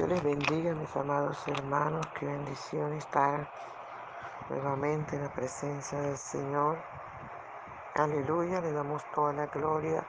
Dios 0.00 0.08
les 0.08 0.22
bendiga, 0.22 0.72
mis 0.72 0.96
amados 0.96 1.46
hermanos. 1.46 2.06
Qué 2.18 2.24
bendición 2.24 2.94
estar 2.94 3.46
nuevamente 4.48 5.16
en 5.16 5.24
la 5.24 5.28
presencia 5.28 6.00
del 6.00 6.16
Señor. 6.16 6.78
Aleluya, 7.96 8.62
le 8.62 8.72
damos 8.72 9.04
toda 9.14 9.34
la 9.34 9.44
gloria 9.48 10.02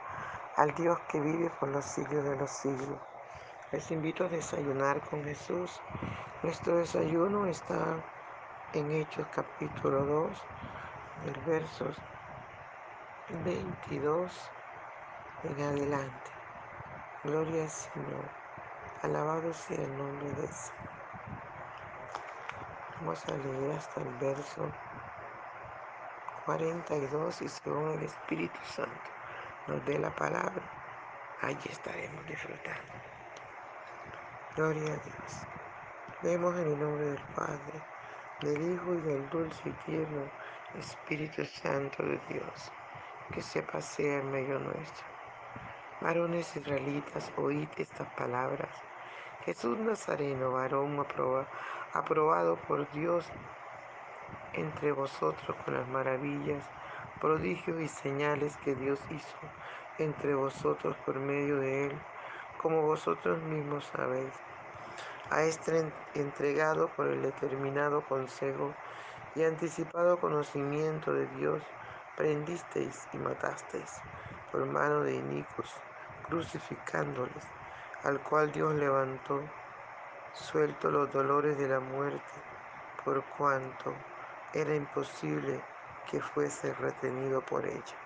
al 0.55 0.73
Dios 0.75 0.97
que 1.09 1.19
vive 1.19 1.49
por 1.59 1.67
los 1.67 1.83
siglos 1.83 2.23
de 2.23 2.37
los 2.37 2.49
siglos. 2.49 2.97
Les 3.73 3.91
invito 3.91 4.23
a 4.23 4.29
desayunar 4.29 5.01
con 5.09 5.25
Jesús. 5.25 5.81
Nuestro 6.41 6.77
desayuno 6.77 7.47
está 7.47 7.97
en 8.71 8.93
Hechos 8.93 9.27
capítulo 9.35 10.05
2, 10.05 10.31
del 11.25 11.41
versos 11.41 11.97
22 13.43 14.51
en 15.43 15.61
adelante. 15.61 16.31
Gloria 17.25 17.63
al 17.63 17.69
Señor. 17.69 18.40
Alabado 19.03 19.51
sea 19.51 19.77
el 19.77 19.97
nombre 19.97 20.29
de 20.29 20.43
Dios. 20.43 20.71
Vamos 22.99 23.27
a 23.27 23.35
leer 23.35 23.71
hasta 23.71 23.99
el 23.99 24.13
verso 24.19 24.71
42 26.45 27.41
y 27.41 27.49
según 27.49 27.89
el 27.93 28.03
Espíritu 28.03 28.59
Santo 28.63 29.09
nos 29.67 29.83
dé 29.85 29.97
la 29.97 30.15
palabra, 30.15 30.61
allí 31.41 31.67
estaremos 31.67 32.27
disfrutando. 32.27 32.93
Gloria 34.55 34.93
a 34.93 34.97
Dios. 34.97 35.47
Vemos 36.21 36.55
en 36.59 36.67
el 36.67 36.79
nombre 36.79 37.05
del 37.05 37.25
Padre, 37.35 37.81
del 38.41 38.71
Hijo 38.71 38.93
y 38.93 39.01
del 39.01 39.27
dulce 39.31 39.69
y 39.69 39.71
tierno 39.83 40.29
Espíritu 40.75 41.43
Santo 41.43 42.03
de 42.03 42.19
Dios, 42.29 42.71
que 43.31 43.41
se 43.41 43.63
pasea 43.63 44.19
en 44.19 44.31
medio 44.31 44.59
nuestro. 44.59 45.07
Varones 46.01 46.55
israelitas, 46.55 47.31
oíd 47.37 47.67
estas 47.77 48.07
palabras 48.09 48.90
Jesús 49.45 49.75
Nazareno, 49.79 50.51
varón 50.51 51.03
aprobado 51.93 52.57
por 52.67 52.87
Dios 52.91 53.25
entre 54.53 54.91
vosotros 54.91 55.57
con 55.65 55.73
las 55.73 55.87
maravillas, 55.87 56.63
prodigios 57.19 57.81
y 57.81 57.87
señales 57.87 58.55
que 58.57 58.75
Dios 58.75 58.99
hizo 59.09 59.37
entre 59.97 60.35
vosotros 60.35 60.95
por 61.05 61.19
medio 61.19 61.57
de 61.57 61.87
él, 61.87 61.99
como 62.61 62.83
vosotros 62.83 63.41
mismos 63.43 63.85
sabéis. 63.85 64.33
A 65.31 65.41
este 65.43 65.91
entregado 66.13 66.89
por 66.89 67.07
el 67.07 67.23
determinado 67.23 68.01
consejo 68.01 68.75
y 69.35 69.43
anticipado 69.43 70.19
conocimiento 70.19 71.13
de 71.13 71.25
Dios, 71.37 71.63
prendisteis 72.15 73.07
y 73.11 73.17
matasteis 73.17 74.01
por 74.51 74.65
mano 74.67 75.01
de 75.01 75.15
inicuos, 75.15 75.73
crucificándoles 76.27 77.60
al 78.03 78.19
cual 78.19 78.51
Dios 78.51 78.73
levantó, 78.75 79.41
suelto 80.33 80.89
los 80.89 81.11
dolores 81.11 81.55
de 81.57 81.67
la 81.67 81.79
muerte, 81.79 82.33
por 83.05 83.23
cuanto 83.37 83.93
era 84.53 84.73
imposible 84.75 85.61
que 86.09 86.19
fuese 86.19 86.73
retenido 86.73 87.41
por 87.41 87.65
ella. 87.65 87.97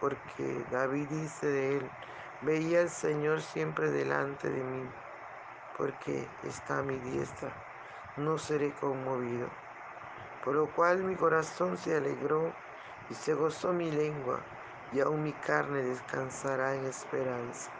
Porque 0.00 0.64
David 0.70 1.08
dice 1.08 1.46
de 1.48 1.76
él, 1.78 1.90
veía 2.42 2.80
al 2.80 2.90
Señor 2.90 3.40
siempre 3.40 3.90
delante 3.90 4.48
de 4.48 4.62
mí, 4.62 4.88
porque 5.76 6.28
está 6.44 6.78
a 6.78 6.82
mi 6.82 6.96
diestra, 6.98 7.50
no 8.16 8.38
seré 8.38 8.72
conmovido. 8.72 9.48
Por 10.44 10.54
lo 10.54 10.66
cual 10.74 11.02
mi 11.02 11.16
corazón 11.16 11.76
se 11.76 11.96
alegró 11.96 12.52
y 13.10 13.14
se 13.14 13.34
gozó 13.34 13.72
mi 13.72 13.90
lengua, 13.90 14.38
y 14.92 15.00
aún 15.00 15.24
mi 15.24 15.32
carne 15.32 15.82
descansará 15.82 16.74
en 16.74 16.86
esperanza 16.86 17.70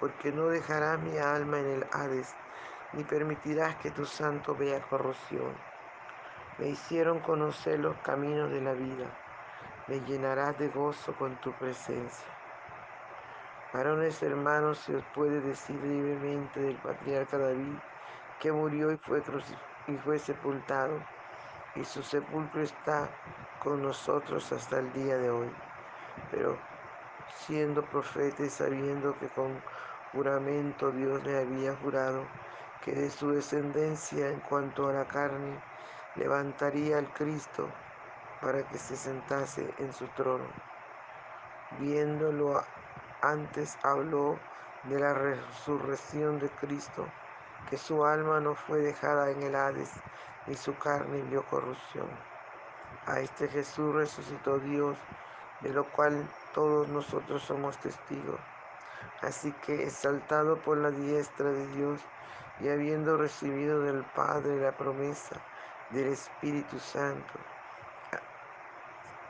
porque 0.00 0.32
no 0.32 0.46
dejarás 0.46 0.98
mi 1.00 1.18
alma 1.18 1.60
en 1.60 1.66
el 1.66 1.86
Hades, 1.92 2.34
ni 2.94 3.04
permitirás 3.04 3.76
que 3.76 3.90
tu 3.90 4.06
santo 4.06 4.56
vea 4.56 4.80
corrupción. 4.80 5.54
Me 6.58 6.68
hicieron 6.68 7.20
conocer 7.20 7.78
los 7.78 7.96
caminos 7.98 8.50
de 8.50 8.62
la 8.62 8.72
vida, 8.72 9.06
me 9.86 10.00
llenarás 10.00 10.58
de 10.58 10.68
gozo 10.68 11.14
con 11.14 11.36
tu 11.36 11.52
presencia. 11.52 12.26
Varones 13.72 14.20
hermanos, 14.22 14.78
se 14.78 14.96
os 14.96 15.04
puede 15.14 15.40
decir 15.40 15.76
libremente 15.76 16.60
del 16.60 16.76
patriarca 16.76 17.38
David, 17.38 17.78
que 18.40 18.50
murió 18.50 18.90
y 18.90 18.96
fue, 18.96 19.22
y 19.86 19.96
fue 19.98 20.18
sepultado, 20.18 20.98
y 21.76 21.84
su 21.84 22.02
sepulcro 22.02 22.62
está 22.62 23.08
con 23.62 23.82
nosotros 23.82 24.50
hasta 24.52 24.80
el 24.80 24.92
día 24.92 25.18
de 25.18 25.30
hoy. 25.30 25.48
Pero 26.32 26.58
siendo 27.46 27.82
profeta 27.84 28.42
y 28.42 28.50
sabiendo 28.50 29.16
que 29.18 29.28
con 29.28 29.60
juramento 30.12 30.90
Dios 30.90 31.22
le 31.24 31.38
había 31.38 31.74
jurado 31.76 32.24
que 32.84 32.92
de 32.92 33.10
su 33.10 33.30
descendencia 33.32 34.28
en 34.28 34.40
cuanto 34.40 34.88
a 34.88 34.92
la 34.92 35.04
carne 35.06 35.60
levantaría 36.16 36.98
al 36.98 37.12
Cristo 37.12 37.68
para 38.40 38.62
que 38.68 38.78
se 38.78 38.96
sentase 38.96 39.72
en 39.78 39.92
su 39.92 40.06
trono. 40.08 40.46
Viéndolo 41.78 42.62
antes 43.22 43.78
habló 43.82 44.38
de 44.84 44.98
la 44.98 45.12
resurrección 45.12 46.38
de 46.38 46.48
Cristo, 46.48 47.06
que 47.68 47.76
su 47.76 48.04
alma 48.04 48.40
no 48.40 48.54
fue 48.54 48.78
dejada 48.78 49.30
en 49.30 49.42
el 49.42 49.54
Hades, 49.54 49.92
ni 50.46 50.54
su 50.54 50.76
carne 50.78 51.22
vio 51.22 51.44
corrupción. 51.44 52.08
A 53.06 53.20
este 53.20 53.48
Jesús 53.48 53.94
resucitó 53.94 54.58
Dios, 54.58 54.96
de 55.60 55.70
lo 55.70 55.84
cual 55.84 56.26
todos 56.54 56.88
nosotros 56.88 57.42
somos 57.42 57.76
testigos. 57.78 58.40
Así 59.22 59.52
que, 59.64 59.84
exaltado 59.84 60.60
por 60.62 60.78
la 60.78 60.90
diestra 60.90 61.50
de 61.50 61.66
Dios 61.68 62.00
y 62.60 62.68
habiendo 62.68 63.16
recibido 63.16 63.80
del 63.82 64.02
Padre 64.14 64.60
la 64.60 64.72
promesa 64.72 65.36
del 65.90 66.08
Espíritu 66.08 66.78
Santo, 66.78 67.38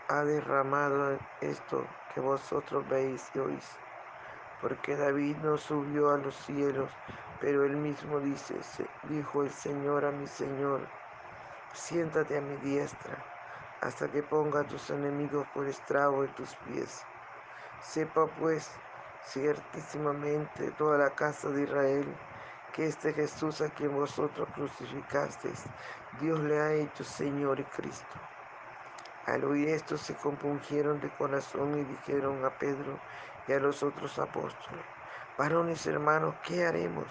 ha 0.09 0.25
derramado 0.25 1.19
esto 1.41 1.87
que 2.13 2.21
vosotros 2.21 2.87
veis 2.89 3.31
y 3.35 3.39
oís. 3.39 3.77
Porque 4.61 4.97
David 4.97 5.37
no 5.39 5.57
subió 5.57 6.11
a 6.11 6.19
los 6.19 6.35
cielos, 6.35 6.91
pero 7.41 7.65
él 7.65 7.77
mismo 7.77 8.21
dice, 8.21 8.57
dijo 9.05 9.43
el 9.43 9.51
Señor 9.51 10.05
a 10.05 10.11
mi 10.11 10.27
Señor, 10.27 10.87
siéntate 11.73 12.37
a 12.37 12.41
mi 12.41 12.57
diestra, 12.57 13.17
hasta 13.81 14.09
que 14.09 14.23
ponga 14.23 14.61
a 14.61 14.67
tus 14.67 14.91
enemigos 14.91 15.47
por 15.55 15.67
estrago 15.67 16.23
de 16.23 16.29
tus 16.29 16.55
pies. 16.57 17.03
Sepa 17.81 18.27
pues 18.27 18.71
ciertísimamente 19.25 20.71
toda 20.73 20.99
la 20.99 21.11
casa 21.11 21.49
de 21.51 21.63
Israel 21.63 22.07
que 22.73 22.87
este 22.87 23.13
Jesús 23.13 23.61
a 23.61 23.69
quien 23.71 23.95
vosotros 23.95 24.49
crucificasteis, 24.55 25.65
Dios 26.21 26.41
le 26.41 26.59
ha 26.59 26.73
hecho 26.73 27.05
Señor 27.05 27.61
y 27.61 27.65
Cristo. 27.65 28.17
Al 29.27 29.45
oír 29.45 29.69
esto 29.69 29.97
se 29.97 30.15
compungieron 30.15 31.01
de 31.01 31.11
corazón 31.11 31.79
y 31.79 31.85
dijeron 31.85 32.45
a 32.45 32.51
Pedro 32.51 32.99
y 33.47 33.53
a 33.53 33.61
los 33.61 33.83
otros 33.83 34.19
apóstoles, 34.19 34.85
varones 35.37 35.87
hermanos, 35.87 36.35
¿qué 36.45 36.65
haremos? 36.65 37.07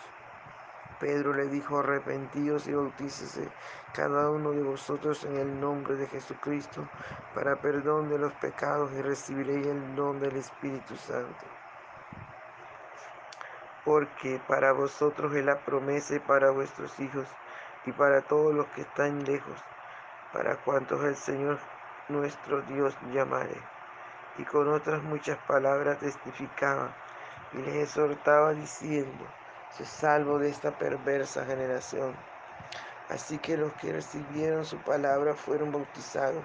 Pedro 0.99 1.33
le 1.33 1.47
dijo, 1.47 1.79
arrepentíos 1.79 2.67
y 2.67 2.73
bautícese 2.73 3.47
cada 3.93 4.29
uno 4.29 4.51
de 4.51 4.63
vosotros 4.63 5.23
en 5.23 5.37
el 5.37 5.59
nombre 5.59 5.95
de 5.95 6.07
Jesucristo 6.07 6.87
para 7.33 7.55
perdón 7.55 8.09
de 8.09 8.19
los 8.19 8.33
pecados 8.33 8.91
y 8.93 9.01
recibiréis 9.01 9.67
el 9.67 9.95
don 9.95 10.19
del 10.19 10.35
Espíritu 10.35 10.95
Santo. 10.97 11.58
Porque 13.89 14.39
para 14.47 14.71
vosotros 14.71 15.33
es 15.33 15.43
la 15.43 15.57
promesa 15.61 16.13
y 16.13 16.19
para 16.19 16.51
vuestros 16.51 16.99
hijos 16.99 17.25
y 17.87 17.91
para 17.91 18.21
todos 18.21 18.53
los 18.53 18.67
que 18.67 18.81
están 18.81 19.25
lejos, 19.25 19.59
para 20.31 20.57
cuantos 20.57 21.03
el 21.05 21.15
Señor 21.15 21.57
nuestro 22.07 22.61
Dios 22.61 22.95
llamare. 23.11 23.59
Y 24.37 24.43
con 24.43 24.71
otras 24.71 25.01
muchas 25.01 25.39
palabras 25.39 25.97
testificaba 25.97 26.93
y 27.51 27.63
les 27.63 27.77
exhortaba 27.77 28.53
diciendo, 28.53 29.25
se 29.75 29.87
salvo 29.87 30.37
de 30.37 30.49
esta 30.49 30.69
perversa 30.69 31.43
generación. 31.47 32.13
Así 33.09 33.39
que 33.39 33.57
los 33.57 33.73
que 33.73 33.91
recibieron 33.91 34.65
su 34.65 34.77
palabra 34.77 35.33
fueron 35.33 35.71
bautizados 35.71 36.43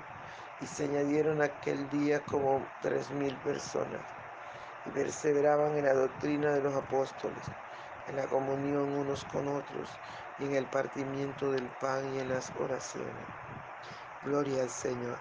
y 0.63 0.67
se 0.67 0.85
añadieron 0.85 1.43
aquel 1.43 1.91
día 1.91 2.21
como 2.21 2.67
tres 2.81 3.11
mil 3.11 3.37
personas 3.37 4.14
y 4.87 4.91
perseveraban 4.91 5.77
en 5.77 5.85
la 5.85 5.95
doctrina 5.95 6.53
de 6.53 6.63
los 6.63 6.75
apóstoles, 6.75 7.43
en 8.09 8.17
la 8.17 8.27
comunión 8.27 8.93
unos 8.93 9.25
con 9.25 9.49
otros 9.49 9.91
y 10.39 10.45
en 10.45 10.55
el 10.55 10.67
partimiento 10.67 11.51
del 11.53 11.67
pan 11.81 12.15
y 12.15 12.21
en 12.21 12.29
las 12.29 12.53
oraciones. 12.59 13.27
Gloria 14.25 14.63
al 14.63 14.71
Señor. 14.71 15.19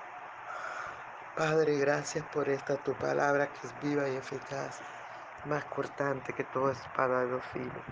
Padre, 1.36 1.78
gracias 1.78 2.24
por 2.26 2.48
esta 2.48 2.78
tu 2.78 2.94
palabra 2.94 3.48
que 3.48 3.68
es 3.68 3.74
viva 3.82 4.08
y 4.08 4.16
eficaz, 4.16 4.80
más 5.46 5.66
cortante 5.66 6.34
que 6.34 6.44
toda 6.44 6.74
espada 6.74 7.22
de 7.22 7.32
los 7.32 7.46
filos. 7.48 7.84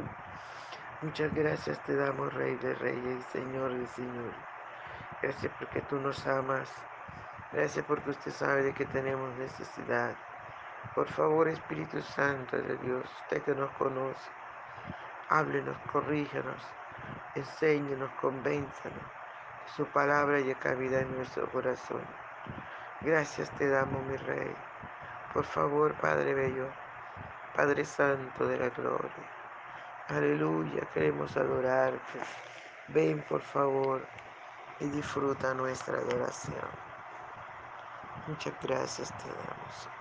Muchas 1.02 1.34
gracias 1.34 1.84
te 1.84 1.96
damos, 1.96 2.32
Rey 2.34 2.56
de 2.58 2.76
Reyes 2.76 3.20
y 3.20 3.32
Señor 3.32 3.74
de 3.74 3.88
Señor. 3.88 4.32
Gracias 5.22 5.52
porque 5.58 5.82
tú 5.82 6.00
nos 6.00 6.28
amas. 6.28 6.70
Gracias 7.52 7.84
porque 7.86 8.12
usted 8.12 8.32
sabe 8.32 8.62
de 8.62 8.74
que 8.74 8.86
tenemos 8.86 9.36
necesidad. 9.38 10.16
Por 10.96 11.08
favor, 11.08 11.48
Espíritu 11.48 12.02
Santo 12.02 12.58
de 12.58 12.78
Dios, 12.78 13.06
usted 13.24 13.44
que 13.44 13.56
nos 13.56 13.72
conoce, 13.72 14.30
Háblenos, 15.30 15.78
corríjanos, 15.94 16.62
enséñenos, 17.36 18.12
convénzanos. 18.20 19.02
Su 19.78 19.86
palabra 19.86 20.42
y 20.42 20.54
cabida 20.56 21.00
en 21.00 21.16
nuestro 21.16 21.50
corazón. 21.50 22.04
Gracias 23.00 23.50
te 23.52 23.70
damos, 23.70 24.04
mi 24.04 24.18
Rey. 24.18 24.54
Por 25.34 25.46
favor, 25.46 25.96
Padre 25.96 26.34
Bello, 26.34 26.68
Padre 27.56 27.86
Santo 27.86 28.46
de 28.46 28.58
la 28.58 28.70
Gloria. 28.70 29.32
Aleluya, 30.10 30.82
queremos 30.94 31.38
adorarte. 31.38 32.20
Ven, 32.90 33.22
por 33.22 33.42
favor, 33.42 34.06
y 34.82 34.90
disfruta 34.90 35.54
nuestra 35.54 35.98
adoración. 36.00 36.70
Muchas 38.28 38.54
gracias 38.62 39.14
te 39.18 39.30
damos. 39.30 40.01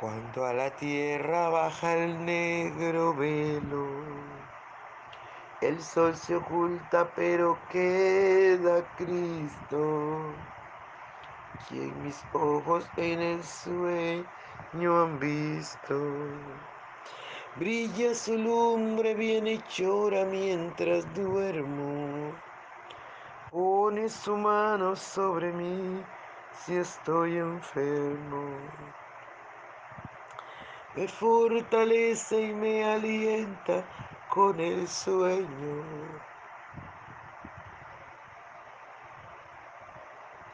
Cuando 0.00 0.44
a 0.44 0.52
la 0.52 0.70
tierra 0.70 1.48
baja 1.48 1.96
el 1.96 2.24
negro 2.24 3.14
velo, 3.16 3.84
el 5.60 5.82
sol 5.82 6.14
se 6.14 6.36
oculta 6.36 7.10
pero 7.16 7.58
queda 7.68 8.84
Cristo, 8.96 10.20
quien 11.68 12.00
mis 12.04 12.24
ojos 12.32 12.88
en 12.96 13.20
el 13.20 13.42
sueño 13.42 15.02
han 15.02 15.18
visto. 15.18 15.96
Brilla 17.56 18.14
su 18.14 18.38
lumbre 18.38 19.14
bienhechora 19.14 20.24
mientras 20.26 21.12
duermo. 21.12 22.32
Pone 23.50 24.08
su 24.08 24.36
mano 24.36 24.94
sobre 24.94 25.52
mí 25.52 26.04
si 26.52 26.76
estoy 26.76 27.38
enfermo. 27.38 28.46
Me 30.98 31.06
fortalece 31.06 32.42
y 32.42 32.52
me 32.54 32.84
alienta 32.84 33.84
con 34.28 34.58
el 34.58 34.88
sueño. 34.88 35.84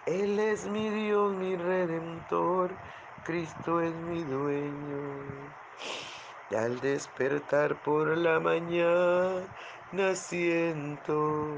Él 0.04 0.38
es 0.38 0.68
mi 0.68 0.90
Dios, 0.90 1.32
mi 1.32 1.56
redentor, 1.56 2.72
Cristo 3.24 3.80
es 3.80 3.94
mi 3.94 4.22
dueño. 4.22 5.00
Y 6.50 6.56
al 6.56 6.78
despertar 6.80 7.76
por 7.76 8.14
la 8.14 8.38
mañana 8.38 9.46
siento 10.14 11.56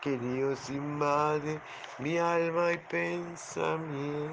que 0.00 0.18
Dios 0.18 0.68
invade 0.68 1.60
mi 2.00 2.18
alma 2.18 2.72
y 2.72 2.78
pensamiento. 2.78 4.32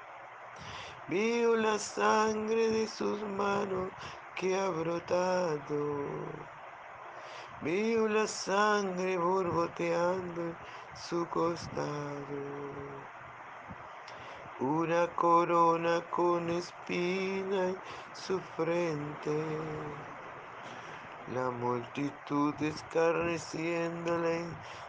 Veo 1.11 1.57
la 1.57 1.77
sangre 1.77 2.69
de 2.69 2.87
sus 2.87 3.21
manos 3.23 3.91
que 4.33 4.55
ha 4.55 4.69
brotado. 4.69 6.47
Veo 7.59 8.07
la 8.07 8.25
sangre 8.27 9.17
borboteando 9.17 10.41
en 10.41 10.57
su 10.93 11.27
costado 11.27 13.09
una 14.61 15.07
corona 15.13 15.99
con 16.09 16.49
espina 16.49 17.71
en 17.71 17.81
su 18.13 18.39
frente, 18.39 19.59
la 21.27 21.51
multitud 21.51 22.55
escarneciéndola 22.61 24.33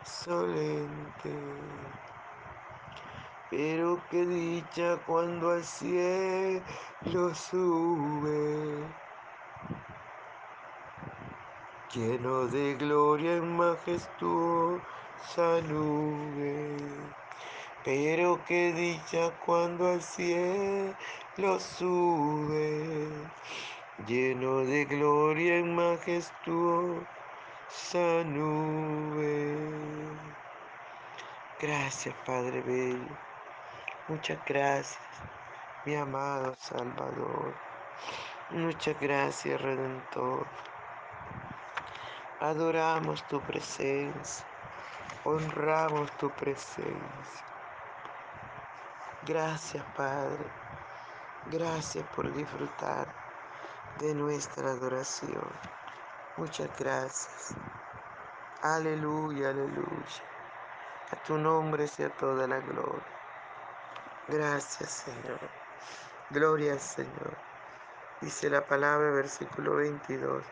insolente. 0.04 2.01
Pero 3.52 4.00
qué 4.10 4.24
dicha 4.24 4.96
cuando 5.06 5.50
al 5.50 5.62
cielo 5.62 6.62
sube, 7.34 8.88
lleno 11.92 12.46
de 12.46 12.74
gloria 12.76 13.36
en 13.36 13.54
majestuosa 13.54 14.80
nube. 15.68 16.78
Pero 17.84 18.40
qué 18.48 18.72
dicha 18.72 19.30
cuando 19.44 19.86
al 19.86 20.00
cielo 20.00 21.60
sube, 21.60 23.06
lleno 24.08 24.60
de 24.60 24.86
gloria 24.86 25.58
en 25.58 25.76
majestuosa 25.76 27.04
nube. 28.24 29.58
Gracias, 31.60 32.14
Padre 32.24 32.62
Bello. 32.62 33.31
Muchas 34.12 34.44
gracias, 34.44 35.00
mi 35.86 35.94
amado 35.94 36.54
Salvador. 36.56 37.54
Muchas 38.50 39.00
gracias, 39.00 39.58
Redentor. 39.58 40.46
Adoramos 42.38 43.24
tu 43.24 43.40
presencia, 43.40 44.44
honramos 45.24 46.10
tu 46.18 46.30
presencia. 46.30 47.46
Gracias, 49.22 49.82
Padre. 49.96 50.44
Gracias 51.46 52.04
por 52.14 52.30
disfrutar 52.34 53.08
de 53.98 54.14
nuestra 54.14 54.72
adoración. 54.72 55.58
Muchas 56.36 56.68
gracias. 56.78 57.54
Aleluya, 58.60 59.48
aleluya. 59.48 60.22
A 61.12 61.16
tu 61.16 61.38
nombre 61.38 61.88
sea 61.88 62.10
toda 62.10 62.46
la 62.46 62.60
gloria. 62.60 63.21
Gracias, 64.28 64.90
Señor. 64.90 65.40
Gloria 66.30 66.78
Señor. 66.78 67.36
Dice 68.20 68.48
la 68.48 68.64
palabra, 68.64 69.10
versículo 69.10 69.74
22. 69.76 70.44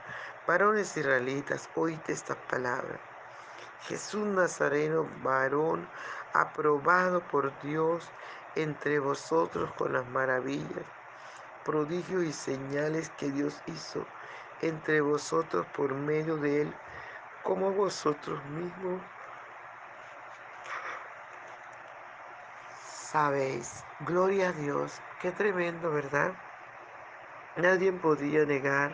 Varones 0.45 0.97
israelitas, 0.97 1.71
oíste 1.77 2.13
estas 2.13 2.37
palabras. 2.37 2.99
Jesús 3.83 4.27
Nazareno, 4.27 5.09
varón 5.23 5.89
aprobado 6.33 7.23
por 7.29 7.57
Dios 7.63 8.11
entre 8.57 8.99
vosotros 8.99 9.73
con 9.75 9.93
las 9.93 10.07
maravillas, 10.09 10.85
prodigios 11.65 12.25
y 12.25 12.33
señales 12.33 13.11
que 13.11 13.31
Dios 13.31 13.63
hizo 13.67 14.05
entre 14.63 15.01
vosotros 15.01 15.65
por 15.69 15.95
medio 15.95 16.37
de 16.39 16.63
él, 16.63 16.75
como 17.45 17.73
vosotros 17.73 18.45
mismos 18.47 19.01
sabéis. 23.11 23.85
Gloria 24.01 24.51
a 24.51 24.53
Dios, 24.53 25.03
qué 25.21 25.33
tremendo, 25.33 25.91
¿verdad? 25.91 26.33
Nadie 27.57 27.93
podía 27.93 28.45
negar 28.45 28.93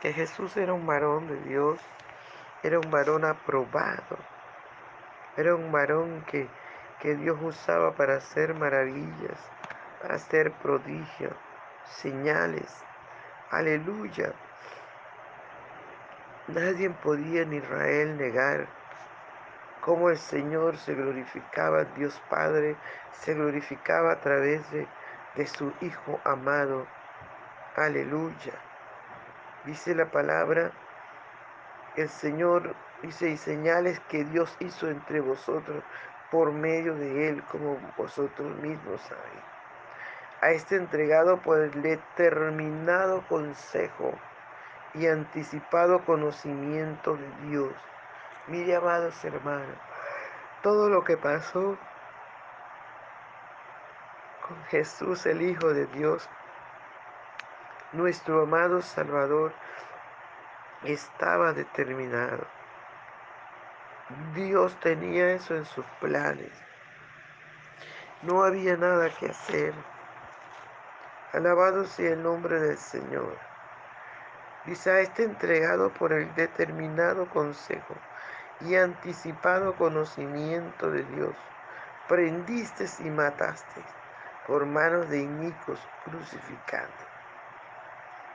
que 0.00 0.12
Jesús 0.12 0.56
era 0.58 0.74
un 0.74 0.86
varón 0.86 1.26
de 1.26 1.40
Dios, 1.48 1.80
era 2.62 2.78
un 2.78 2.90
varón 2.90 3.24
aprobado, 3.24 4.18
era 5.38 5.54
un 5.54 5.72
varón 5.72 6.22
que, 6.26 6.48
que 7.00 7.14
Dios 7.14 7.38
usaba 7.40 7.94
para 7.94 8.16
hacer 8.16 8.54
maravillas, 8.54 9.40
para 10.02 10.16
hacer 10.16 10.52
prodigios, 10.52 11.34
señales. 11.84 12.70
Aleluya. 13.50 14.34
Nadie 16.46 16.90
podía 16.90 17.42
en 17.42 17.54
Israel 17.54 18.18
negar 18.18 18.79
cómo 19.80 20.10
el 20.10 20.18
Señor 20.18 20.76
se 20.76 20.94
glorificaba, 20.94 21.84
Dios 21.96 22.20
Padre 22.28 22.76
se 23.12 23.34
glorificaba 23.34 24.12
a 24.12 24.20
través 24.20 24.62
de, 24.70 24.86
su 25.46 25.72
Hijo 25.80 26.20
amado. 26.24 26.86
Aleluya. 27.76 28.52
Dice 29.64 29.94
la 29.94 30.06
palabra, 30.06 30.72
el 31.96 32.08
Señor 32.08 32.74
dice, 33.02 33.30
y 33.30 33.36
señales 33.36 34.00
que 34.08 34.24
Dios 34.24 34.54
hizo 34.60 34.88
entre 34.88 35.20
vosotros 35.20 35.82
por 36.30 36.52
medio 36.52 36.94
de 36.94 37.28
Él, 37.28 37.42
como 37.44 37.78
vosotros 37.96 38.54
mismos 38.58 39.00
sabéis. 39.02 39.44
A 40.42 40.50
este 40.50 40.76
entregado 40.76 41.38
por 41.38 41.60
el 41.60 41.82
determinado 41.82 43.22
consejo 43.28 44.12
y 44.94 45.06
anticipado 45.06 46.04
conocimiento 46.04 47.16
de 47.16 47.48
Dios. 47.48 47.72
Mire, 48.46 48.76
amados 48.76 49.22
hermanos, 49.24 49.76
todo 50.62 50.88
lo 50.88 51.04
que 51.04 51.16
pasó 51.16 51.78
con 54.46 54.64
Jesús, 54.64 55.26
el 55.26 55.42
Hijo 55.42 55.72
de 55.72 55.86
Dios, 55.86 56.28
nuestro 57.92 58.42
amado 58.42 58.80
Salvador, 58.80 59.52
estaba 60.82 61.52
determinado. 61.52 62.46
Dios 64.34 64.74
tenía 64.80 65.32
eso 65.32 65.54
en 65.54 65.66
sus 65.66 65.84
planes. 66.00 66.50
No 68.22 68.42
había 68.42 68.76
nada 68.76 69.10
que 69.10 69.26
hacer. 69.26 69.74
Alabado 71.32 71.84
sea 71.84 72.12
el 72.12 72.22
nombre 72.22 72.58
del 72.58 72.78
Señor. 72.78 73.36
A 74.66 75.00
este 75.00 75.24
entregado 75.24 75.92
por 75.92 76.12
el 76.12 76.34
determinado 76.34 77.28
consejo 77.28 77.94
y 78.62 78.76
anticipado 78.76 79.76
conocimiento 79.76 80.90
de 80.90 81.02
Dios. 81.04 81.34
Prendiste 82.08 82.86
y 83.00 83.10
mataste 83.10 83.82
por 84.46 84.66
manos 84.66 85.08
de 85.08 85.22
inicuos 85.22 85.80
crucificando. 86.04 86.92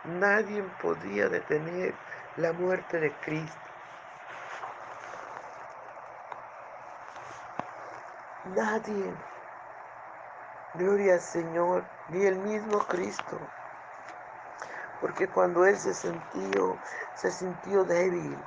Nadie 0.05 0.63
podía 0.81 1.29
detener 1.29 1.93
la 2.37 2.53
muerte 2.53 2.99
de 2.99 3.11
Cristo. 3.13 3.59
Nadie. 8.55 9.13
Gloria 10.75 11.13
al 11.15 11.21
Señor, 11.21 11.85
ni 12.09 12.25
el 12.25 12.37
mismo 12.37 12.79
Cristo. 12.87 13.39
Porque 15.01 15.27
cuando 15.27 15.65
Él 15.65 15.77
se 15.77 15.93
sintió, 15.93 16.77
se 17.15 17.31
sintió 17.31 17.83
débil, 17.83 18.37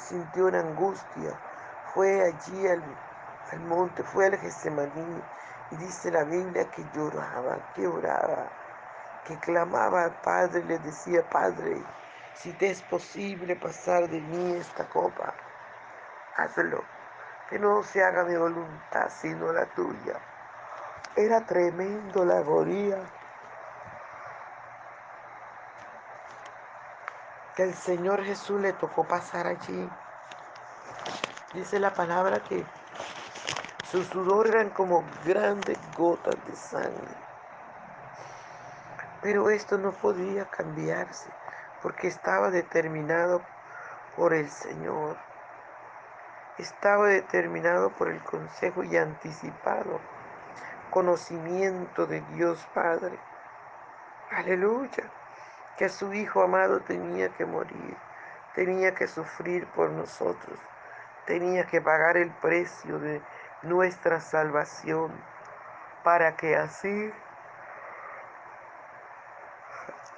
sintió 0.00 0.48
en 0.48 0.56
angustia, 0.56 1.32
fue 1.94 2.22
allí 2.22 2.68
al, 2.68 2.82
al 3.52 3.60
monte, 3.60 4.02
fue 4.02 4.26
al 4.26 4.36
Getsemaní, 4.36 5.22
y 5.70 5.76
dice 5.76 6.10
la 6.10 6.24
Biblia 6.24 6.70
que 6.70 6.84
lloraba, 6.94 7.58
que 7.74 7.86
oraba, 7.86 8.48
que 9.24 9.38
clamaba 9.38 10.04
al 10.04 10.14
Padre 10.22 10.64
le 10.64 10.78
decía, 10.78 11.22
Padre, 11.28 11.82
si 12.34 12.52
te 12.52 12.70
es 12.70 12.82
posible 12.82 13.56
pasar 13.56 14.08
de 14.08 14.20
mí 14.20 14.54
esta 14.54 14.84
copa, 14.88 15.34
hazlo, 16.36 16.84
que 17.48 17.58
no 17.58 17.82
se 17.82 18.04
haga 18.04 18.24
mi 18.24 18.36
voluntad 18.36 19.08
sino 19.08 19.52
la 19.52 19.66
tuya. 19.66 20.20
Era 21.16 21.40
tremendo 21.46 22.24
la 22.24 22.38
agonía 22.38 22.98
que 27.56 27.62
el 27.62 27.74
Señor 27.74 28.22
Jesús 28.22 28.60
le 28.60 28.74
tocó 28.74 29.04
pasar 29.04 29.46
allí. 29.46 29.90
Dice 31.54 31.80
la 31.80 31.94
palabra 31.94 32.40
que 32.40 32.64
su 33.90 34.04
sudor 34.04 34.48
eran 34.48 34.68
como 34.70 35.02
grandes 35.24 35.78
gotas 35.96 36.36
de 36.46 36.54
sangre. 36.54 37.16
Pero 39.22 39.48
esto 39.48 39.78
no 39.78 39.92
podía 39.92 40.44
cambiarse 40.44 41.30
porque 41.82 42.08
estaba 42.08 42.50
determinado 42.50 43.40
por 44.16 44.34
el 44.34 44.50
Señor. 44.50 45.16
Estaba 46.58 47.06
determinado 47.06 47.90
por 47.90 48.08
el 48.10 48.22
consejo 48.22 48.84
y 48.84 48.98
anticipado 48.98 49.98
conocimiento 50.90 52.06
de 52.06 52.20
Dios 52.32 52.66
Padre. 52.74 53.18
Aleluya. 54.30 55.10
Que 55.76 55.88
su 55.88 56.12
Hijo 56.12 56.42
amado 56.42 56.80
tenía 56.80 57.28
que 57.30 57.44
morir, 57.44 57.96
tenía 58.54 58.94
que 58.94 59.06
sufrir 59.06 59.66
por 59.68 59.90
nosotros, 59.90 60.58
tenía 61.26 61.66
que 61.66 61.80
pagar 61.80 62.16
el 62.16 62.30
precio 62.30 62.98
de 62.98 63.20
nuestra 63.62 64.20
salvación 64.20 65.12
para 66.02 66.36
que 66.36 66.56
así 66.56 67.12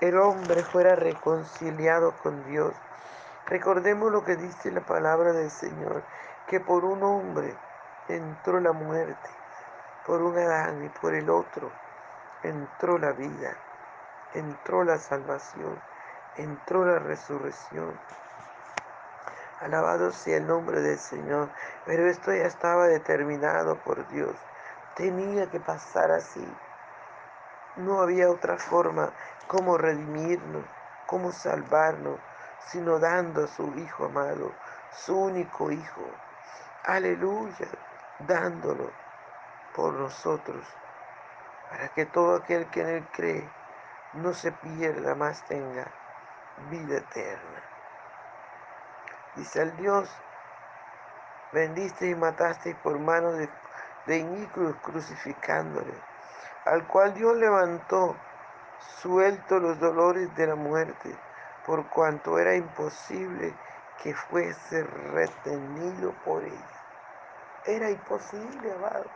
el 0.00 0.18
hombre 0.18 0.62
fuera 0.62 0.94
reconciliado 0.94 2.16
con 2.22 2.44
Dios. 2.44 2.74
Recordemos 3.46 4.12
lo 4.12 4.24
que 4.24 4.36
dice 4.36 4.70
la 4.70 4.82
palabra 4.82 5.32
del 5.32 5.50
Señor, 5.50 6.04
que 6.46 6.60
por 6.60 6.84
un 6.84 7.02
hombre 7.02 7.56
entró 8.06 8.60
la 8.60 8.72
muerte, 8.72 9.30
por 10.06 10.22
un 10.22 10.38
Adán 10.38 10.84
y 10.84 10.88
por 10.88 11.14
el 11.14 11.28
otro 11.30 11.72
entró 12.42 12.98
la 12.98 13.12
vida, 13.12 13.56
entró 14.34 14.84
la 14.84 14.98
salvación, 14.98 15.80
entró 16.36 16.84
la 16.84 16.98
resurrección. 16.98 17.98
Alabado 19.60 20.12
sea 20.12 20.36
el 20.36 20.46
nombre 20.46 20.80
del 20.80 20.98
Señor, 20.98 21.50
pero 21.84 22.06
esto 22.06 22.32
ya 22.32 22.44
estaba 22.44 22.86
determinado 22.86 23.76
por 23.76 24.06
Dios. 24.08 24.36
Tenía 24.94 25.50
que 25.50 25.60
pasar 25.60 26.10
así. 26.10 26.46
No 27.76 28.00
había 28.00 28.30
otra 28.30 28.58
forma 28.58 29.12
como 29.46 29.78
redimirnos, 29.78 30.64
como 31.06 31.32
salvarnos, 31.32 32.20
sino 32.66 32.98
dando 32.98 33.44
a 33.44 33.48
su 33.48 33.72
Hijo 33.78 34.06
amado, 34.06 34.52
su 34.92 35.18
único 35.18 35.70
Hijo. 35.70 36.02
Aleluya, 36.84 37.68
dándolo 38.20 38.90
por 39.74 39.94
nosotros, 39.94 40.64
para 41.70 41.88
que 41.88 42.06
todo 42.06 42.36
aquel 42.36 42.66
que 42.70 42.80
en 42.80 42.88
Él 42.88 43.08
cree 43.12 43.57
no 44.14 44.32
se 44.32 44.52
pierda, 44.52 45.14
más 45.14 45.42
tenga 45.44 45.90
vida 46.70 46.98
eterna. 46.98 47.62
Dice 49.36 49.62
el 49.62 49.76
Dios, 49.76 50.10
vendiste 51.52 52.08
y 52.08 52.14
mataste 52.14 52.74
por 52.82 52.98
mano 52.98 53.32
de, 53.32 53.48
de 54.06 54.48
crucificándole 54.82 55.94
al 56.68 56.86
cual 56.86 57.14
Dios 57.14 57.34
levantó, 57.36 58.14
suelto 59.00 59.58
los 59.58 59.80
dolores 59.80 60.34
de 60.36 60.46
la 60.46 60.54
muerte, 60.54 61.16
por 61.64 61.88
cuanto 61.88 62.38
era 62.38 62.54
imposible 62.54 63.54
que 64.02 64.14
fuese 64.14 64.82
retenido 64.84 66.12
por 66.24 66.44
ella. 66.44 66.84
Era 67.64 67.90
imposible, 67.90 68.72
amado. 68.72 69.06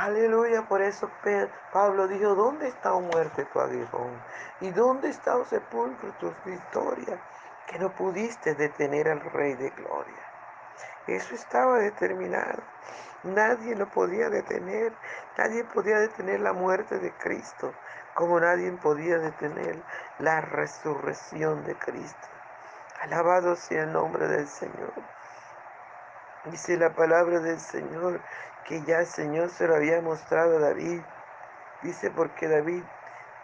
Aleluya, 0.00 0.66
por 0.66 0.80
eso 0.80 1.10
Pablo 1.74 2.08
dijo, 2.08 2.34
¿dónde 2.34 2.68
está, 2.68 2.94
muerte, 2.94 3.44
tu 3.52 3.60
aguijón? 3.60 4.18
¿Y 4.62 4.70
dónde 4.70 5.10
está, 5.10 5.36
oh 5.36 5.44
sepulcro, 5.44 6.10
tu 6.14 6.32
victoria? 6.46 7.20
Que 7.66 7.78
no 7.78 7.94
pudiste 7.94 8.54
detener 8.54 9.10
al 9.10 9.20
Rey 9.20 9.56
de 9.56 9.68
Gloria. 9.68 10.24
Eso 11.06 11.34
estaba 11.34 11.80
determinado. 11.80 12.62
Nadie 13.24 13.76
lo 13.76 13.90
podía 13.90 14.30
detener. 14.30 14.94
Nadie 15.36 15.64
podía 15.64 15.98
detener 15.98 16.40
la 16.40 16.54
muerte 16.54 16.98
de 16.98 17.12
Cristo, 17.18 17.74
como 18.14 18.40
nadie 18.40 18.72
podía 18.72 19.18
detener 19.18 19.82
la 20.18 20.40
resurrección 20.40 21.62
de 21.64 21.76
Cristo. 21.76 22.26
Alabado 23.02 23.54
sea 23.54 23.82
el 23.82 23.92
nombre 23.92 24.28
del 24.28 24.48
Señor. 24.48 24.94
Dice 26.46 26.78
la 26.78 26.94
palabra 26.94 27.40
del 27.40 27.60
Señor 27.60 28.18
que 28.64 28.82
ya 28.84 29.00
el 29.00 29.06
Señor 29.06 29.50
se 29.50 29.66
lo 29.66 29.76
había 29.76 30.00
mostrado 30.00 30.56
a 30.56 30.60
David. 30.60 31.00
Dice 31.82 32.10
porque 32.10 32.48
David 32.48 32.82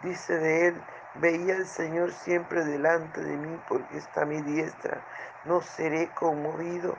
dice 0.01 0.37
de 0.37 0.67
él, 0.67 0.83
veía 1.15 1.55
al 1.55 1.65
Señor 1.65 2.11
siempre 2.11 2.63
delante 2.63 3.21
de 3.21 3.35
mí 3.37 3.59
porque 3.67 3.97
está 3.97 4.21
a 4.21 4.25
mi 4.25 4.41
diestra, 4.41 5.01
no 5.45 5.61
seré 5.61 6.09
conmovido. 6.09 6.95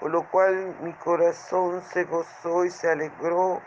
Por 0.00 0.10
lo 0.10 0.28
cual 0.30 0.76
mi 0.80 0.92
corazón 0.94 1.82
se 1.82 2.04
gozó 2.04 2.64
y 2.64 2.70
se 2.70 2.90
alegró. 2.90 3.60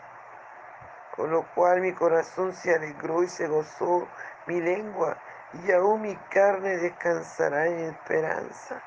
Por 1.16 1.28
lo 1.28 1.46
cual 1.54 1.80
mi 1.80 1.92
corazón 1.92 2.54
se 2.54 2.74
alegró 2.74 3.22
y 3.22 3.28
se 3.28 3.46
gozó 3.46 4.08
mi 4.46 4.60
lengua, 4.60 5.18
y 5.52 5.70
aún 5.72 6.00
mi 6.00 6.16
carne 6.30 6.78
descansará 6.78 7.66
en 7.66 7.90
esperanza 7.90 8.82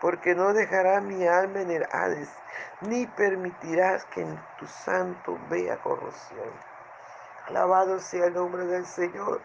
porque 0.00 0.34
no 0.34 0.52
dejará 0.52 1.00
mi 1.00 1.26
alma 1.26 1.60
en 1.60 1.70
el 1.70 1.86
Hades, 1.90 2.28
ni 2.82 3.06
permitirás 3.06 4.04
que 4.06 4.22
en 4.22 4.40
tu 4.58 4.66
santo 4.66 5.38
vea 5.48 5.78
corrupción. 5.78 6.50
Alabado 7.48 8.00
sea 8.00 8.26
el 8.26 8.34
nombre 8.34 8.66
del 8.66 8.86
Señor. 8.86 9.40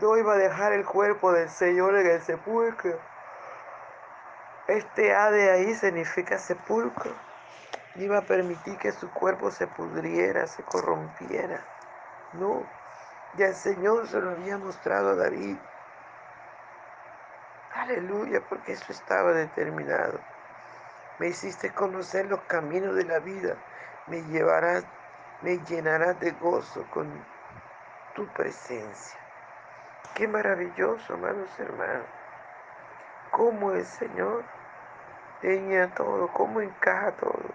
No 0.00 0.16
iba 0.16 0.34
a 0.34 0.38
dejar 0.38 0.72
el 0.72 0.84
cuerpo 0.84 1.32
del 1.32 1.48
Señor 1.48 1.96
en 1.96 2.06
el 2.06 2.20
sepulcro. 2.22 2.98
Este 4.68 5.14
Hades 5.14 5.50
ahí 5.50 5.74
significa 5.74 6.38
sepulcro. 6.38 7.10
Iba 7.96 8.18
a 8.18 8.22
permitir 8.22 8.76
que 8.76 8.92
su 8.92 9.10
cuerpo 9.10 9.50
se 9.50 9.66
pudriera, 9.66 10.46
se 10.46 10.62
corrompiera. 10.62 11.64
No. 12.34 12.62
Ya 13.34 13.46
el 13.46 13.54
Señor 13.54 14.06
se 14.08 14.20
lo 14.20 14.30
había 14.30 14.58
mostrado 14.58 15.10
a 15.10 15.14
David. 15.16 15.56
Aleluya, 17.88 18.42
porque 18.50 18.72
eso 18.72 18.92
estaba 18.92 19.32
determinado. 19.32 20.20
Me 21.18 21.28
hiciste 21.28 21.72
conocer 21.72 22.26
los 22.26 22.42
caminos 22.42 22.94
de 22.94 23.04
la 23.04 23.18
vida. 23.18 23.54
Me 24.08 24.22
llevarás, 24.24 24.84
me 25.40 25.56
llenarás 25.64 26.20
de 26.20 26.32
gozo 26.32 26.86
con 26.90 27.10
tu 28.14 28.26
presencia. 28.34 29.18
Qué 30.14 30.28
maravilloso, 30.28 31.14
hermanos 31.14 31.48
hermanos. 31.58 32.04
Cómo 33.30 33.72
el 33.72 33.86
Señor 33.86 34.44
tenía 35.40 35.88
todo, 35.94 36.28
cómo 36.34 36.60
encaja 36.60 37.12
todo. 37.12 37.54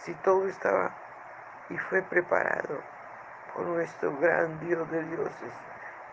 Si 0.00 0.12
todo 0.14 0.48
estaba 0.48 0.90
y 1.68 1.78
fue 1.78 2.02
preparado 2.02 2.80
por 3.54 3.64
nuestro 3.66 4.18
gran 4.18 4.58
Dios 4.58 4.90
de 4.90 5.04
dioses 5.04 5.52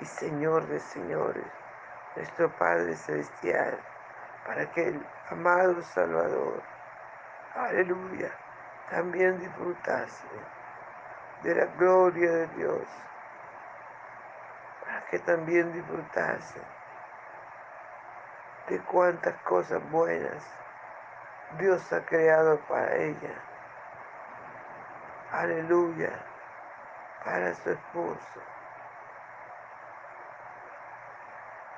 y 0.02 0.06
Señor 0.06 0.68
de 0.68 0.80
señores, 0.80 1.48
nuestro 2.20 2.52
Padre 2.58 2.98
Celestial 2.98 3.80
para 4.46 4.70
que 4.72 4.90
el 4.90 5.06
amado 5.30 5.82
Salvador, 5.82 6.62
aleluya, 7.56 8.30
también 8.90 9.40
disfrutase 9.40 10.28
de 11.44 11.56
la 11.56 11.66
gloria 11.78 12.30
de 12.30 12.48
Dios, 12.48 12.84
para 14.84 15.06
que 15.06 15.20
también 15.20 15.72
disfrutase 15.72 16.62
de 18.68 18.82
cuántas 18.82 19.36
cosas 19.44 19.82
buenas 19.90 20.44
Dios 21.58 21.94
ha 21.94 22.06
creado 22.06 22.60
para 22.68 22.98
ella. 22.98 23.34
Aleluya, 25.32 26.20
para 27.24 27.54
su 27.56 27.70
esposo. 27.70 28.59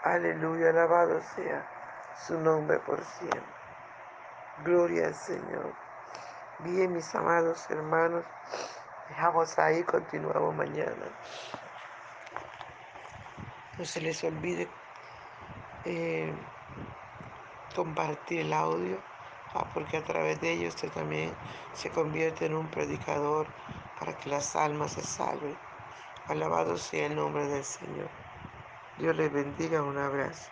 Aleluya, 0.04 0.72
alabado 0.72 1.22
sea 1.36 1.64
su 2.26 2.40
nombre 2.40 2.80
por 2.80 3.04
siempre. 3.06 3.40
Gloria 4.64 5.06
al 5.06 5.14
Señor. 5.14 5.76
Bien, 6.58 6.92
mis 6.92 7.14
amados 7.14 7.70
hermanos, 7.70 8.26
dejamos 9.10 9.60
ahí, 9.60 9.84
continuamos 9.84 10.56
mañana. 10.56 11.06
No 13.78 13.86
se 13.86 14.02
les 14.02 14.24
olvide 14.24 14.68
eh, 15.86 16.34
compartir 17.76 18.40
el 18.40 18.54
audio, 18.54 18.98
ah, 19.54 19.68
porque 19.72 19.98
a 19.98 20.04
través 20.04 20.42
de 20.42 20.54
ello 20.54 20.70
usted 20.70 20.92
también 20.92 21.32
se 21.74 21.92
convierte 21.92 22.48
en 22.48 22.56
un 22.56 22.68
predicador 22.72 23.46
para 24.00 24.18
que 24.18 24.30
las 24.30 24.56
almas 24.56 24.94
se 24.94 25.04
salven. 25.04 25.56
Alabado 26.28 26.76
sea 26.78 27.06
el 27.06 27.16
nombre 27.16 27.46
del 27.46 27.64
Señor. 27.64 28.31
Dios 28.96 29.18
les 29.18 29.30
bendiga, 29.34 29.84
un 29.84 29.98
abrazo. 29.98 30.52